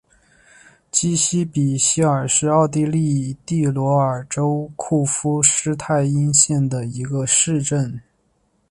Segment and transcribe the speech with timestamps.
[0.89, 8.01] 基希比希尔是奥地利蒂罗尔州库夫施泰因县的一个市镇。